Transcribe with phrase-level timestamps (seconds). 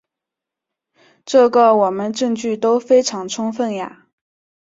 [1.27, 4.07] 这个我们证据都非常充分呀。